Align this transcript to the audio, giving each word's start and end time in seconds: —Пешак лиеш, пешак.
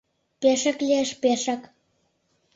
—Пешак 0.41 0.77
лиеш, 0.85 1.09
пешак. 1.21 1.61